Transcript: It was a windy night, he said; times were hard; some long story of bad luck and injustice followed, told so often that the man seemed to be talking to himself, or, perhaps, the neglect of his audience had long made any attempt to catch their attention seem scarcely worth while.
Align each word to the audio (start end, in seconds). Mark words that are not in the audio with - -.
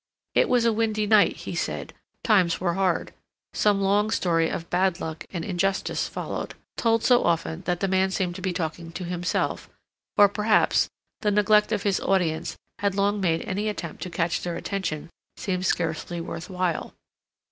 It 0.33 0.49
was 0.49 0.65
a 0.65 0.73
windy 0.73 1.05
night, 1.05 1.35
he 1.45 1.53
said; 1.53 1.93
times 2.23 2.59
were 2.59 2.73
hard; 2.73 3.13
some 3.53 3.81
long 3.83 4.09
story 4.09 4.49
of 4.49 4.67
bad 4.71 4.99
luck 4.99 5.27
and 5.31 5.45
injustice 5.45 6.07
followed, 6.07 6.55
told 6.75 7.03
so 7.03 7.23
often 7.23 7.61
that 7.65 7.81
the 7.81 7.87
man 7.87 8.09
seemed 8.09 8.33
to 8.33 8.41
be 8.41 8.51
talking 8.51 8.91
to 8.93 9.03
himself, 9.03 9.69
or, 10.17 10.27
perhaps, 10.27 10.89
the 11.19 11.29
neglect 11.29 11.71
of 11.71 11.83
his 11.83 11.99
audience 11.99 12.57
had 12.79 12.95
long 12.95 13.21
made 13.21 13.43
any 13.43 13.69
attempt 13.69 14.01
to 14.01 14.09
catch 14.09 14.41
their 14.41 14.55
attention 14.55 15.11
seem 15.37 15.61
scarcely 15.61 16.19
worth 16.19 16.49
while. 16.49 16.95